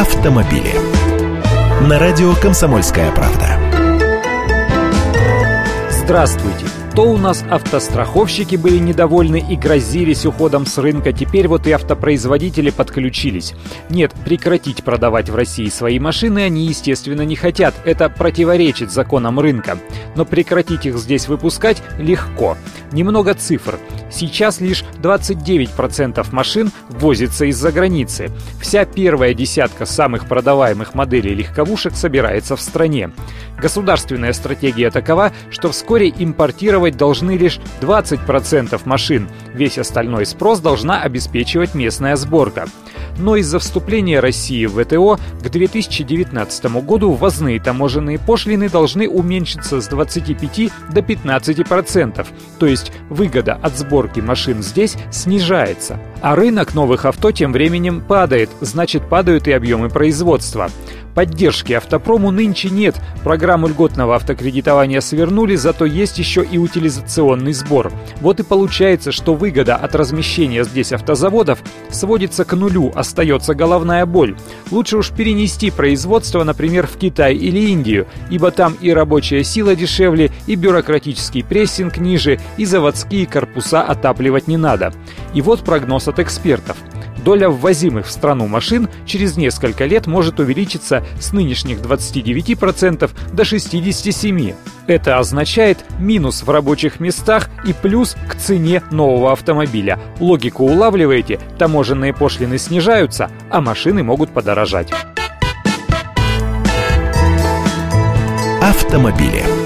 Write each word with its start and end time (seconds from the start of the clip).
автомобили. 0.00 0.74
На 1.86 2.00
радио 2.00 2.34
«Комсомольская 2.34 3.12
правда». 3.12 3.60
Здравствуйте! 5.88 6.83
То 6.94 7.10
у 7.10 7.16
нас 7.16 7.44
автостраховщики 7.50 8.54
были 8.54 8.78
недовольны 8.78 9.44
и 9.50 9.56
грозились 9.56 10.24
уходом 10.26 10.64
с 10.64 10.78
рынка, 10.78 11.12
теперь 11.12 11.48
вот 11.48 11.66
и 11.66 11.72
автопроизводители 11.72 12.70
подключились. 12.70 13.54
Нет, 13.90 14.12
прекратить 14.24 14.84
продавать 14.84 15.28
в 15.28 15.34
России 15.34 15.68
свои 15.70 15.98
машины 15.98 16.44
они, 16.44 16.66
естественно, 16.66 17.22
не 17.22 17.34
хотят. 17.34 17.74
Это 17.84 18.08
противоречит 18.08 18.92
законам 18.92 19.40
рынка. 19.40 19.76
Но 20.14 20.24
прекратить 20.24 20.86
их 20.86 20.96
здесь 20.98 21.26
выпускать 21.26 21.82
легко. 21.98 22.56
Немного 22.92 23.34
цифр. 23.34 23.80
Сейчас 24.12 24.60
лишь 24.60 24.84
29% 25.02 26.24
машин 26.30 26.70
ввозится 26.90 27.44
из-за 27.46 27.72
границы. 27.72 28.30
Вся 28.60 28.84
первая 28.84 29.34
десятка 29.34 29.84
самых 29.84 30.28
продаваемых 30.28 30.94
моделей 30.94 31.34
легковушек 31.34 31.96
собирается 31.96 32.54
в 32.54 32.60
стране. 32.60 33.10
Государственная 33.58 34.32
стратегия 34.32 34.92
такова, 34.92 35.32
что 35.50 35.70
вскоре 35.70 36.08
импортировать 36.16 36.83
должны 36.90 37.36
лишь 37.36 37.60
20% 37.80 38.80
машин. 38.84 39.28
Весь 39.54 39.78
остальной 39.78 40.26
спрос 40.26 40.60
должна 40.60 41.02
обеспечивать 41.02 41.74
местная 41.74 42.16
сборка 42.16 42.66
но 43.18 43.36
из-за 43.36 43.58
вступления 43.58 44.20
России 44.20 44.66
в 44.66 44.82
ВТО 44.82 45.18
к 45.42 45.48
2019 45.48 46.64
году 46.84 47.12
ввозные 47.12 47.60
таможенные 47.60 48.18
пошлины 48.18 48.68
должны 48.68 49.08
уменьшиться 49.08 49.80
с 49.80 49.88
25 49.88 50.72
до 50.92 51.00
15%, 51.00 52.26
то 52.58 52.66
есть 52.66 52.92
выгода 53.08 53.54
от 53.54 53.76
сборки 53.76 54.20
машин 54.20 54.62
здесь 54.62 54.96
снижается. 55.10 55.98
А 56.24 56.36
рынок 56.36 56.72
новых 56.72 57.04
авто 57.04 57.32
тем 57.32 57.52
временем 57.52 58.00
падает, 58.00 58.48
значит 58.62 59.10
падают 59.10 59.46
и 59.46 59.52
объемы 59.52 59.90
производства. 59.90 60.70
Поддержки 61.14 61.74
автопрому 61.74 62.30
нынче 62.30 62.70
нет. 62.70 62.96
Программу 63.22 63.68
льготного 63.68 64.16
автокредитования 64.16 65.00
свернули, 65.00 65.54
зато 65.54 65.84
есть 65.84 66.18
еще 66.18 66.42
и 66.42 66.58
утилизационный 66.58 67.52
сбор. 67.52 67.92
Вот 68.22 68.40
и 68.40 68.42
получается, 68.42 69.12
что 69.12 69.34
выгода 69.34 69.76
от 69.76 69.94
размещения 69.94 70.64
здесь 70.64 70.92
автозаводов 70.92 71.60
сводится 71.90 72.44
к 72.44 72.54
нулю, 72.54 72.90
остается 72.94 73.54
головная 73.54 74.06
боль. 74.06 74.34
Лучше 74.70 74.96
уж 74.96 75.10
перенести 75.10 75.70
производство, 75.70 76.42
например, 76.42 76.86
в 76.86 76.96
Китай 76.96 77.34
или 77.34 77.70
Индию, 77.70 78.06
ибо 78.30 78.50
там 78.50 78.74
и 78.80 78.90
рабочая 78.90 79.44
сила 79.44 79.76
дешевле, 79.76 80.32
и 80.46 80.56
бюрократический 80.56 81.44
прессинг 81.44 81.98
ниже, 81.98 82.40
и 82.56 82.64
заводские 82.64 83.26
корпуса 83.26 83.82
отапливать 83.82 84.48
не 84.48 84.56
надо. 84.56 84.92
И 85.34 85.42
вот 85.42 85.64
прогноз 85.64 86.08
от 86.08 86.18
экспертов– 86.18 86.76
доля 87.24 87.48
ввозимых 87.48 88.06
в 88.06 88.10
страну 88.10 88.46
машин 88.46 88.88
через 89.06 89.36
несколько 89.36 89.86
лет 89.86 90.06
может 90.06 90.38
увеличиться 90.38 91.04
с 91.18 91.32
нынешних 91.32 91.78
29% 91.78 93.10
до 93.32 93.42
67%. 93.42 94.54
Это 94.86 95.18
означает 95.18 95.84
минус 95.98 96.42
в 96.42 96.50
рабочих 96.50 97.00
местах 97.00 97.48
и 97.66 97.72
плюс 97.72 98.16
к 98.28 98.36
цене 98.36 98.82
нового 98.90 99.32
автомобиля. 99.32 99.98
Логику 100.20 100.64
улавливаете, 100.64 101.40
таможенные 101.58 102.12
пошлины 102.12 102.58
снижаются, 102.58 103.30
а 103.50 103.60
машины 103.60 104.02
могут 104.02 104.30
подорожать. 104.30 104.92
Автомобили. 108.60 109.63